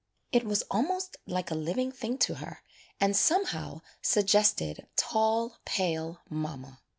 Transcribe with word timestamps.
It 0.31 0.43
was 0.45 0.63
almost 0.63 1.17
like 1.27 1.51
a 1.51 1.53
living 1.53 1.91
thing 1.91 2.17
to 2.25 2.33
her 2.37 2.63
and 2.99 3.15
somehow 3.15 3.81
sug 4.01 4.25
gested 4.25 4.87
tall, 4.95 5.57
pale 5.63 6.23
mamma. 6.27 6.79